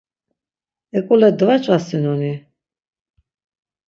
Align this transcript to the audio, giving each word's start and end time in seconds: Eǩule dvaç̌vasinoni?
Eǩule 0.97 1.29
dvaç̌vasinoni? 1.39 2.33